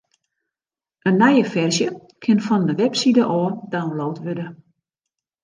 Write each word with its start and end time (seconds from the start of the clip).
In 1.09 1.19
nije 1.23 1.43
ferzje 1.51 1.87
kin 2.23 2.39
fan 2.47 2.63
de 2.69 2.73
webside 2.81 3.23
ôf 3.41 3.53
download 3.73 4.17
wurde. 4.25 4.47